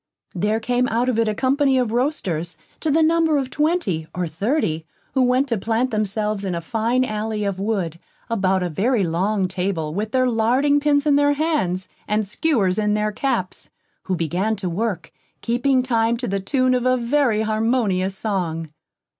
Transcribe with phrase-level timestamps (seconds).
[0.33, 4.25] There came out of it a company of roasters, to the number of twenty, or
[4.27, 9.03] thirty, who went to plant themselves in a fine alley of wood, about a very
[9.03, 13.69] long table, with their larding pins in their hands, and skewers in their caps,
[14.05, 15.11] who began to work,
[15.41, 18.71] keeping time, to the tune of a very harmonious song.